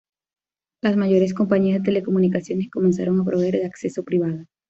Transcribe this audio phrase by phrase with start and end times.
[0.81, 4.45] Las mayores compañías de telecomunicaciones comenzaron a proveer de acceso privado.